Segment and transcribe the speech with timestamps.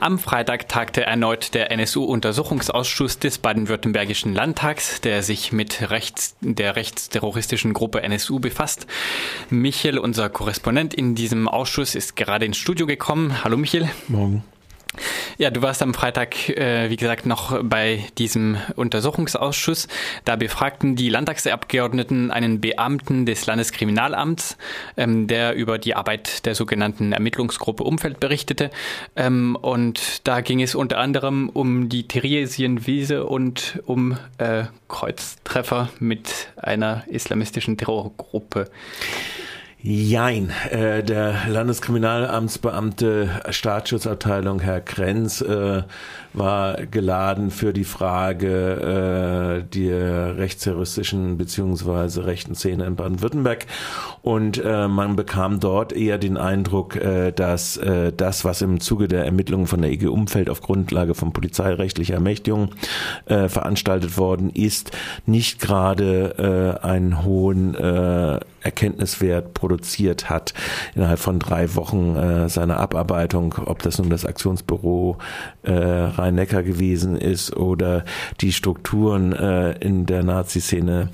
[0.00, 7.72] Am Freitag tagte erneut der NSU-Untersuchungsausschuss des baden-württembergischen Landtags, der sich mit rechts, der rechtsterroristischen
[7.72, 8.86] Gruppe NSU befasst.
[9.50, 13.42] Michel, unser Korrespondent in diesem Ausschuss, ist gerade ins Studio gekommen.
[13.42, 13.90] Hallo Michel.
[14.06, 14.44] Morgen.
[15.36, 19.86] Ja, du warst am Freitag, äh, wie gesagt, noch bei diesem Untersuchungsausschuss.
[20.24, 24.56] Da befragten die Landtagsabgeordneten einen Beamten des Landeskriminalamts,
[24.96, 28.70] ähm, der über die Arbeit der sogenannten Ermittlungsgruppe Umfeld berichtete.
[29.14, 36.48] Ähm, und da ging es unter anderem um die Theresienwiese und um äh, Kreuztreffer mit
[36.56, 38.70] einer islamistischen Terrorgruppe.
[39.80, 45.84] Jein, äh, der Landeskriminalamtsbeamte Staatsschutzabteilung Herr Krenz äh,
[46.32, 53.66] war geladen für die Frage äh, der rechtsterroristischen beziehungsweise rechten Szene in Baden-Württemberg.
[54.22, 59.06] Und äh, man bekam dort eher den Eindruck, äh, dass äh, das, was im Zuge
[59.06, 62.74] der Ermittlungen von der EG Umfeld auf Grundlage von polizeirechtlicher Ermächtigung
[63.26, 64.90] äh, veranstaltet worden ist,
[65.24, 70.54] nicht gerade äh, einen hohen äh, Erkenntniswert produziert hat
[70.94, 75.18] innerhalb von drei Wochen äh, seiner Abarbeitung, ob das nun das Aktionsbüro
[75.62, 78.04] äh, Rhein-Neckar gewesen ist oder
[78.40, 81.10] die Strukturen äh, in der Nazi-Szene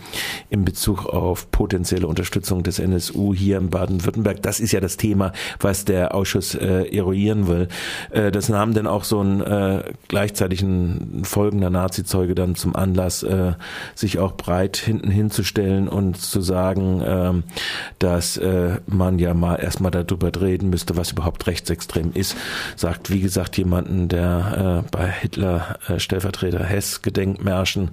[0.51, 4.43] in Bezug auf potenzielle Unterstützung des NSU hier in Baden-Württemberg.
[4.43, 7.69] Das ist ja das Thema, was der Ausschuss äh, eruieren will.
[8.11, 13.53] Äh, das nahm dann auch so ein äh, gleichzeitigen folgender Nazi-Zeuge dann zum Anlass, äh,
[13.95, 17.34] sich auch breit hinten hinzustellen und zu sagen, äh,
[17.99, 22.37] dass äh, man ja mal erstmal darüber reden müsste, was überhaupt rechtsextrem ist.
[22.77, 27.91] Sagt, wie gesagt, jemanden, der äh, bei Hitler äh, Stellvertreter Hess Gedenkmärschen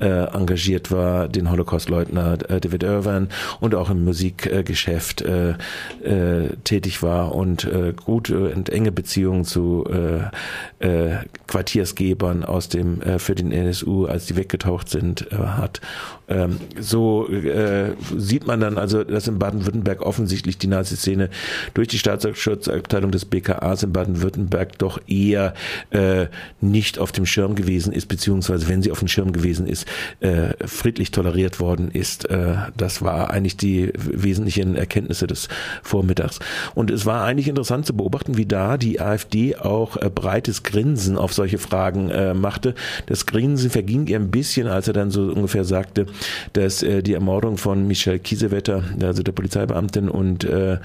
[0.00, 3.28] äh, engagiert war, den Holocaustleugner äh, David Irvine
[3.60, 5.54] und auch im Musikgeschäft äh,
[6.02, 13.00] äh, tätig war und äh, gute und enge Beziehungen zu äh, äh, Quartiersgebern aus dem
[13.02, 15.80] äh, für den NSU, als die weggetaucht sind, äh, hat.
[16.28, 21.30] Ähm, so äh, sieht man dann also, dass in Baden-Württemberg offensichtlich die Nazi-Szene
[21.72, 25.54] durch die Staatsschutzabteilung des BKAs in Baden-Württemberg doch eher
[25.88, 26.26] äh,
[26.60, 29.86] nicht auf dem Schirm gewesen ist, beziehungsweise wenn sie auf dem Schirm gewesen ist,
[30.20, 32.28] äh, friedlich toleriert worden ist.
[32.28, 35.48] Äh, das war eigentlich die wesentlichen Erkenntnisse des
[35.82, 36.40] Vormittags.
[36.74, 41.16] Und es war eigentlich interessant zu beobachten, wie da die AfD auch äh, breites Grinsen
[41.16, 42.74] auf solche Fragen äh, machte.
[43.06, 46.04] Das Grinsen verging ihr ein bisschen, als er dann so ungefähr sagte,
[46.52, 50.78] dass äh, die Ermordung von Michel Kiesewetter, also der Polizeibeamtin, und äh,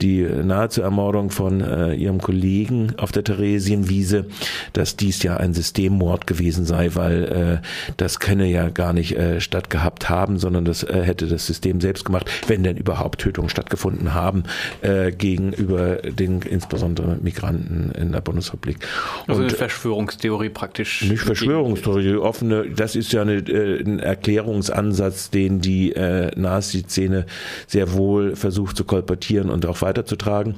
[0.00, 4.26] die nahezu Ermordung von äh, ihrem Kollegen auf der Theresienwiese,
[4.72, 9.40] dass dies ja ein Systemmord gewesen sei, weil äh, das könne ja gar nicht äh,
[9.40, 14.14] stattgehabt haben, sondern das äh, hätte das System selbst gemacht, wenn denn überhaupt Tötungen stattgefunden
[14.14, 14.44] haben
[14.82, 18.78] äh, gegenüber den insbesondere Migranten in der Bundesrepublik.
[19.26, 21.02] Also eine Verschwörungstheorie praktisch.
[21.02, 27.26] Nicht Verschwörungstheorie, offene, das ist ja eine, äh, ein Erklärungsansatz, den die äh, Nazi-Szene
[27.66, 30.56] sehr wohl versucht zu kolportieren und auch weiterzutragen.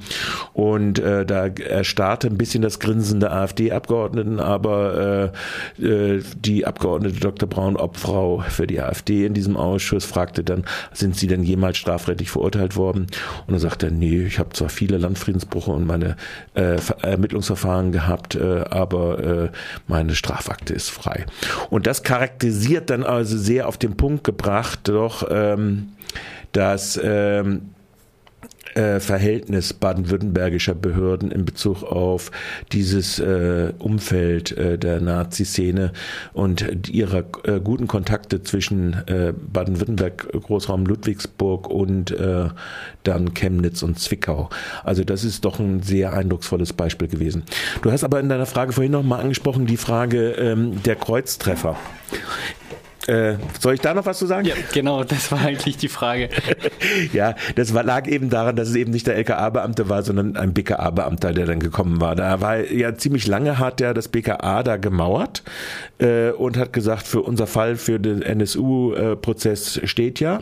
[0.53, 5.31] Und äh, da erstarrte ein bisschen das Grinsen der AfD-Abgeordneten, aber
[5.79, 7.47] äh, äh, die Abgeordnete Dr.
[7.47, 12.29] Braun, Obfrau für die AfD in diesem Ausschuss, fragte dann, sind Sie denn jemals strafrechtlich
[12.29, 13.07] verurteilt worden?
[13.47, 16.15] Und er sagte, nee, ich habe zwar viele Landfriedensbrüche und meine
[16.53, 19.49] äh, Ermittlungsverfahren gehabt, äh, aber äh,
[19.87, 21.25] meine Strafakte ist frei.
[21.69, 25.89] Und das charakterisiert dann also sehr auf den Punkt gebracht, doch ähm,
[26.57, 27.69] dass ähm,
[28.73, 32.31] äh, Verhältnis baden-württembergischer Behörden in Bezug auf
[32.71, 35.91] dieses äh, Umfeld äh, der Nazi-Szene
[36.33, 42.47] und ihrer äh, guten Kontakte zwischen äh, Baden-Württemberg, Großraum Ludwigsburg und äh,
[43.03, 44.49] dann Chemnitz und Zwickau.
[44.83, 47.43] Also das ist doch ein sehr eindrucksvolles Beispiel gewesen.
[47.83, 51.77] Du hast aber in deiner Frage vorhin noch mal angesprochen die Frage ähm, der Kreuztreffer.
[53.07, 54.45] Äh, soll ich da noch was zu sagen?
[54.45, 56.29] Ja, genau, das war eigentlich die Frage.
[57.13, 60.53] ja, das war, lag eben daran, dass es eben nicht der LKA-Beamte war, sondern ein
[60.53, 62.15] BKA-Beamter, der dann gekommen war.
[62.15, 65.43] Da war ja ziemlich lange hat ja das BKA da gemauert
[65.99, 70.41] äh, und hat gesagt, für unser Fall, für den NSU-Prozess steht ja.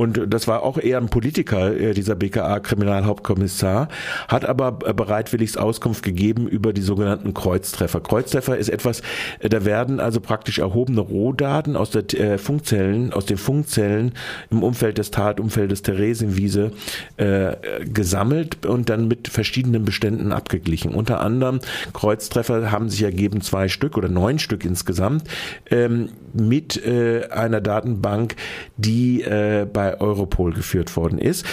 [0.00, 3.88] Und das war auch eher ein Politiker, äh, dieser BKA-Kriminalhauptkommissar,
[4.28, 8.00] hat aber bereitwilligst Auskunft gegeben über die sogenannten Kreuztreffer.
[8.00, 9.02] Kreuztreffer ist etwas,
[9.40, 14.12] äh, da werden also praktisch erhobene Rohdaten aus der äh, Funkzellen, aus den Funkzellen
[14.50, 16.72] im Umfeld des Tatumfeldes Theresienwiese
[17.18, 20.94] äh, gesammelt und dann mit verschiedenen Beständen abgeglichen.
[20.94, 21.60] Unter anderem
[21.92, 25.24] Kreuztreffer haben sich ergeben zwei Stück oder neun Stück insgesamt
[25.70, 28.36] ähm, mit äh, einer Datenbank,
[28.78, 31.44] die äh, bei bei Europol geführt worden ist.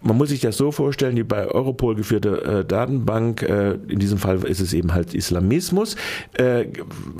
[0.00, 4.18] Man muss sich das so vorstellen, die bei Europol geführte äh, Datenbank, äh, in diesem
[4.18, 5.96] Fall ist es eben halt Islamismus,
[6.34, 6.66] äh,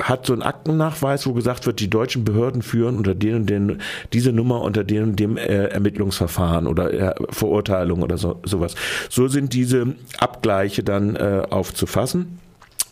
[0.01, 3.79] hat so einen Aktennachweis, wo gesagt wird, die deutschen Behörden führen unter denen den,
[4.13, 8.75] diese Nummer unter denen dem äh, Ermittlungsverfahren oder äh, Verurteilung oder so, sowas.
[9.11, 12.39] So sind diese Abgleiche dann äh, aufzufassen.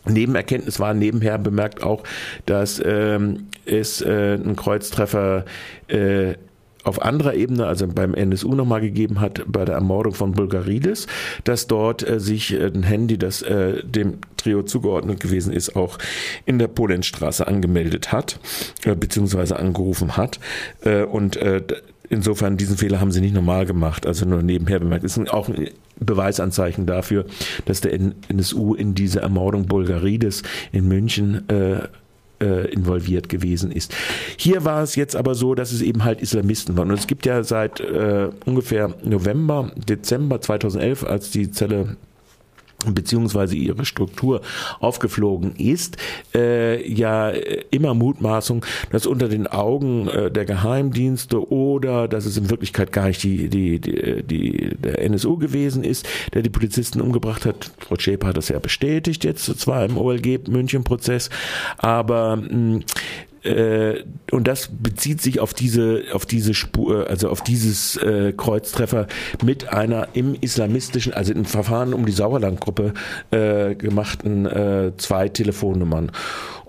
[0.05, 2.03] Nebenerkenntnis war nebenher bemerkt auch,
[2.45, 5.45] dass ähm, es äh, einen Kreuztreffer
[5.87, 6.33] äh,
[6.83, 11.07] auf anderer Ebene, also beim NSU nochmal gegeben hat, bei der Ermordung von Bulgarides,
[11.43, 15.97] dass dort äh, sich äh, ein Handy, das äh, dem Trio zugeordnet gewesen ist, auch
[16.45, 18.39] in der Polenstraße angemeldet hat,
[18.83, 20.39] äh, beziehungsweise angerufen hat.
[20.83, 21.61] Äh, und äh,
[22.09, 25.03] insofern, diesen Fehler haben sie nicht normal gemacht, also nur nebenher bemerkt.
[25.03, 25.69] Das ist auch ein
[25.99, 27.25] Beweisanzeichen dafür,
[27.65, 30.41] dass der NSU in diese Ermordung Bulgarides
[30.71, 31.87] in München äh,
[32.41, 33.95] äh, involviert gewesen ist.
[34.37, 36.89] Hier war es jetzt aber so, dass es eben halt Islamisten waren.
[36.89, 41.95] Und es gibt ja seit äh, ungefähr November, Dezember 2011, als die Zelle
[42.85, 44.41] beziehungsweise ihre Struktur
[44.79, 45.97] aufgeflogen ist,
[46.33, 47.29] äh, ja
[47.69, 53.07] immer Mutmaßung, dass unter den Augen äh, der Geheimdienste oder dass es in Wirklichkeit gar
[53.07, 57.71] nicht die, die, die, die der NSU gewesen ist, der die Polizisten umgebracht hat.
[57.79, 61.29] Frau Schäper hat das ja bestätigt jetzt zwar im OLG München-Prozess,
[61.77, 62.81] aber mh,
[63.43, 69.07] äh, und das bezieht sich auf diese, auf diese Spur, also auf dieses äh, Kreuztreffer
[69.43, 72.93] mit einer im islamistischen, also im Verfahren um die Sauerlandgruppe
[73.31, 76.11] äh, gemachten äh, zwei Telefonnummern.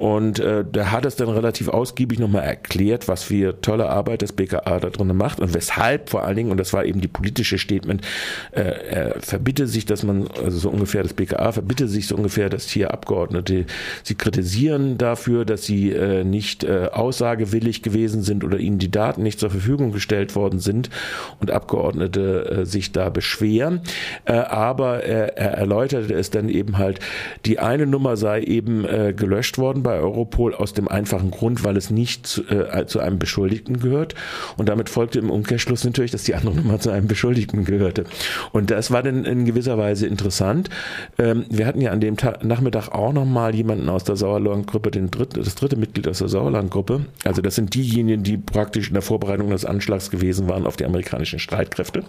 [0.03, 4.33] Und äh, der hat es dann relativ ausgiebig nochmal erklärt, was für tolle Arbeit das
[4.33, 7.57] BKA da drin macht und weshalb vor allen Dingen, und das war eben die politische
[7.57, 8.05] Statement,
[8.51, 12.49] äh, er verbitte sich, dass man, also so ungefähr das BKA verbitte sich so ungefähr,
[12.49, 13.67] dass hier Abgeordnete
[14.03, 19.23] sie kritisieren dafür, dass sie äh, nicht äh, aussagewillig gewesen sind oder ihnen die Daten
[19.23, 20.91] nicht zur Verfügung gestellt worden sind
[21.39, 23.83] und Abgeordnete äh, sich da beschweren.
[24.25, 26.99] Äh, aber er, er erläuterte es dann eben halt,
[27.47, 31.65] die eine Nummer sei eben äh, gelöscht worden bei bei Europol aus dem einfachen Grund,
[31.65, 34.15] weil es nicht zu, äh, zu einem Beschuldigten gehört.
[34.57, 38.05] Und damit folgte im Umkehrschluss natürlich, dass die andere Nummer zu einem Beschuldigten gehörte.
[38.53, 40.71] Und das war dann in gewisser Weise interessant.
[41.19, 45.11] Ähm, wir hatten ja an dem Tag, Nachmittag auch nochmal jemanden aus der Sauerlandgruppe, den
[45.11, 47.05] dritten, das dritte Mitglied aus der Sauerlandgruppe.
[47.25, 50.87] Also das sind diejenigen, die praktisch in der Vorbereitung des Anschlags gewesen waren auf die
[50.87, 52.05] amerikanischen Streitkräfte,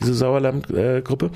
[0.00, 1.30] diese Sauerlandgruppe.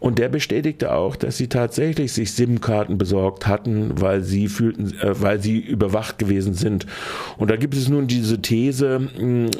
[0.00, 5.20] Und der bestätigte auch, dass sie tatsächlich sich SIM-Karten besorgt hatten, weil sie fühlten, äh,
[5.20, 6.86] weil sie überwacht gewesen sind.
[7.38, 9.08] Und da gibt es nun diese These,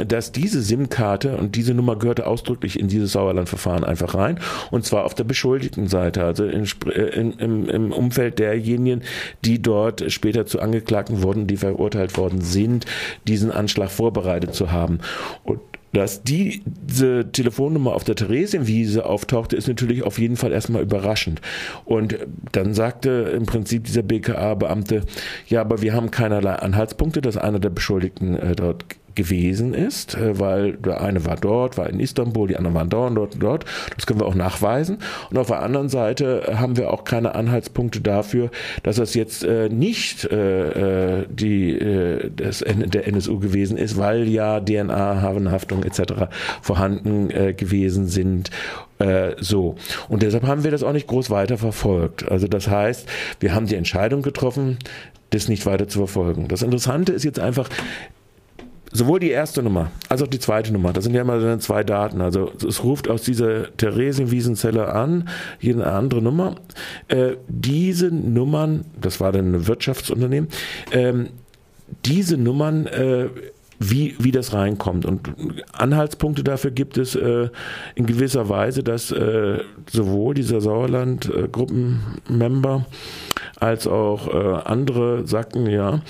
[0.06, 4.38] dass diese SIM-Karte und diese Nummer gehörte ausdrücklich in dieses Sauerlandverfahren einfach rein.
[4.70, 6.66] Und zwar auf der beschuldigten Seite, also in,
[7.14, 9.02] in, im, im Umfeld derjenigen,
[9.44, 12.86] die dort später zu Angeklagten wurden, die verurteilt worden sind,
[13.26, 14.98] diesen Anschlag vorbereitet zu haben.
[15.44, 15.60] Und
[15.92, 21.40] dass die, diese Telefonnummer auf der Theresienwiese auftauchte, ist natürlich auf jeden Fall erstmal überraschend.
[21.84, 22.16] Und
[22.52, 25.02] dann sagte im Prinzip dieser BKA-Beamte,
[25.48, 28.84] ja, aber wir haben keinerlei Anhaltspunkte, dass einer der Beschuldigten äh, dort
[29.14, 33.17] gewesen ist, äh, weil der eine war dort, war in Istanbul, die anderen waren dort,
[33.17, 33.64] dort, dort.
[33.97, 34.99] Das können wir auch nachweisen.
[35.31, 38.50] Und auf der anderen Seite haben wir auch keine Anhaltspunkte dafür,
[38.82, 44.29] dass das jetzt äh, nicht äh, äh die, äh, das, der NSU gewesen ist, weil
[44.29, 46.29] ja DNA, Hafenhaftung etc.
[46.61, 48.50] vorhanden äh, gewesen sind
[49.41, 49.75] so.
[50.09, 52.31] Und deshalb haben wir das auch nicht groß weiter verfolgt.
[52.31, 53.09] Also das heißt,
[53.41, 54.79] wir haben die Entscheidung getroffen,
[55.32, 56.49] das nicht weiter zu verfolgen.
[56.49, 57.69] Das Interessante ist jetzt einfach,
[58.92, 62.20] sowohl die erste Nummer als auch die zweite Nummer, das sind ja immer zwei Daten.
[62.20, 66.56] Also es ruft aus dieser Theresienwiesenzelle an, hier eine andere Nummer.
[67.08, 70.49] Äh, diese Nummern, das war dann ein Wirtschaftsunternehmen,
[70.92, 71.30] ähm,
[72.04, 73.28] diese Nummern äh,
[73.90, 75.06] wie, wie das reinkommt.
[75.06, 75.32] Und
[75.72, 77.49] Anhaltspunkte dafür gibt es äh,
[77.94, 82.87] in gewisser Weise, dass äh, sowohl dieser Sauerland-Gruppenmember
[83.58, 86.00] als auch äh, andere sagten, ja,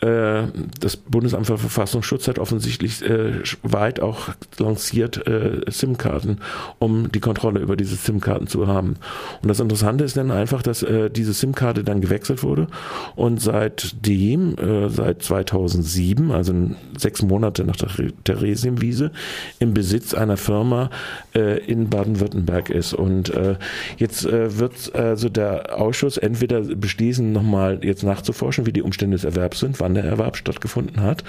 [0.00, 4.28] das Bundesamt für Verfassungsschutz hat offensichtlich äh, weit auch
[4.58, 6.38] lanciert äh, SIM-Karten,
[6.78, 8.96] um die Kontrolle über diese SIM-Karten zu haben.
[9.42, 12.68] Und das Interessante ist dann einfach, dass äh, diese SIM-Karte dann gewechselt wurde
[13.16, 16.54] und seitdem, äh, seit 2007, also
[16.96, 17.88] sechs Monate nach der
[18.24, 19.10] Theresienwiese,
[19.58, 20.90] im Besitz einer Firma
[21.34, 22.94] äh, in Baden-Württemberg ist.
[22.94, 23.56] Und äh,
[23.96, 29.24] jetzt äh, wird also der Ausschuss entweder beschließen, nochmal jetzt nachzuforschen, wie die Umstände des
[29.24, 31.24] Erwerbs sind, wann der Erwerb stattgefunden hat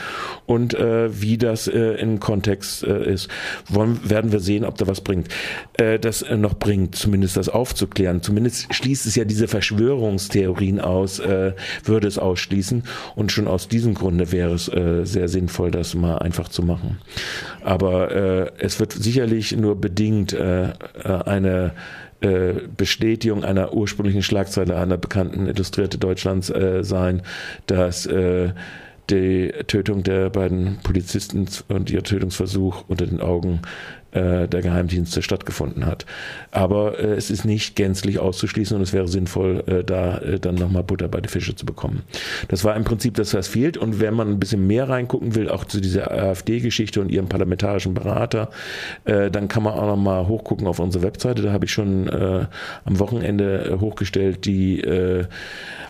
[0.46, 3.30] und äh, wie das äh, im Kontext äh, ist.
[3.68, 5.30] Wollen, werden wir sehen, ob da was bringt.
[5.74, 8.22] Äh, das äh, noch bringt, zumindest das aufzuklären.
[8.22, 12.84] Zumindest schließt es ja diese Verschwörungstheorien aus, äh, würde es ausschließen.
[13.16, 16.98] Und schon aus diesem Grunde wäre es äh, sehr sinnvoll, das mal einfach zu machen.
[17.64, 20.74] Aber äh, es wird sicherlich nur bedingt äh,
[21.04, 21.74] eine
[22.22, 27.22] äh, Bestätigung einer ursprünglichen Schlagzeile einer bekannten Illustrierte Deutschlands äh, sein,
[27.68, 28.52] dass äh,
[29.10, 33.62] die Tötung der beiden Polizisten und ihr Tötungsversuch unter den Augen
[34.12, 36.06] äh, der Geheimdienste stattgefunden hat.
[36.52, 40.56] Aber äh, es ist nicht gänzlich auszuschließen und es wäre sinnvoll, äh, da äh, dann
[40.56, 42.04] nochmal Butter bei die Fische zu bekommen.
[42.48, 43.78] Das war im Prinzip das, was fehlt.
[43.78, 47.94] Und wenn man ein bisschen mehr reingucken will, auch zu dieser AfD-Geschichte und ihrem parlamentarischen
[47.94, 48.50] Berater,
[49.06, 51.42] äh, dann kann man auch nochmal hochgucken auf unsere Webseite.
[51.42, 52.46] Da habe ich schon äh,
[52.86, 55.26] am Wochenende äh, hochgestellt die äh,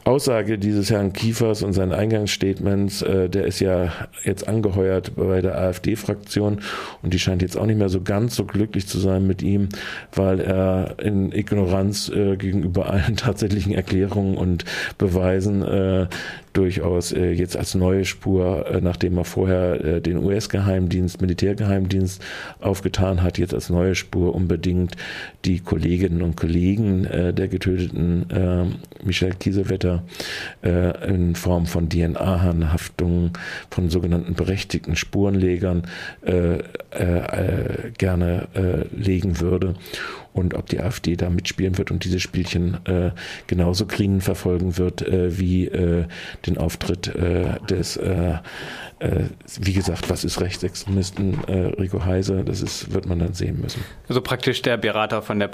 [0.06, 3.92] Aussage dieses Herrn Kiefers und sein Eingangsstatements, äh, der ist ja
[4.24, 6.62] jetzt angeheuert bei der AfD-Fraktion
[7.02, 9.70] und die scheint jetzt auch nicht mehr so ganz so glücklich zu sein mit ihm,
[10.16, 14.66] weil er in Ignoranz äh, gegenüber allen tatsächlichen Erklärungen und
[14.98, 16.08] Beweisen äh,
[16.54, 22.22] durchaus äh, jetzt als neue Spur, äh, nachdem er vorher äh, den US-Geheimdienst, Militärgeheimdienst
[22.60, 24.96] aufgetan hat, jetzt als neue Spur unbedingt
[25.46, 28.66] die Kolleginnen und Kollegen äh, der getöteten äh,
[29.06, 30.04] Michelle Kiesewetter
[30.64, 33.32] äh, in Form von DNA-Haftungen
[33.70, 35.84] von sogenannten berechtigten Spurenlegern
[36.26, 36.60] äh, äh,
[36.92, 39.76] äh, gerne äh, legen würde
[40.34, 43.12] und ob die AfD da mitspielen wird und diese Spielchen äh,
[43.48, 46.06] genauso grinen verfolgen wird äh, wie äh,
[46.46, 48.38] den Auftritt äh, des äh,
[49.00, 49.24] äh,
[49.60, 51.40] wie gesagt, was ist Rechtsextremisten
[51.80, 53.82] Rico Heise, das ist, wird man dann sehen müssen.
[54.10, 55.50] Also praktisch der Berater von der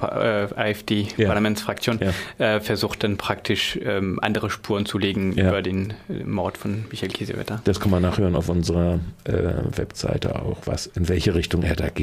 [0.58, 2.12] AfD-Parlamentsfraktion ja.
[2.40, 2.60] ja.
[2.60, 5.50] versucht dann praktisch ähm, andere Spuren zu legen ja.
[5.50, 5.94] über den
[6.26, 7.62] Mord von Michael Kiesewetter.
[7.66, 11.96] Das kann man nachhören auf unserer Webseite auch, was in welche Richtung er da geht.